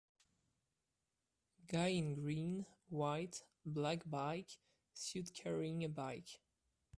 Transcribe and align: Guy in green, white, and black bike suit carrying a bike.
Guy 1.71 1.89
in 1.89 2.15
green, 2.15 2.65
white, 2.89 3.43
and 3.63 3.75
black 3.75 3.99
bike 4.03 4.57
suit 4.95 5.31
carrying 5.31 5.83
a 5.83 5.89
bike. 5.89 6.39